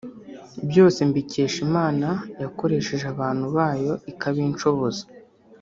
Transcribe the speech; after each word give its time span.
byose 0.69 0.99
mbikesha 1.09 1.57
Imana 1.67 2.07
yakoresheje 2.41 3.05
abantu 3.13 3.45
bayo 3.55 3.93
ikabinshoboza 4.11 5.03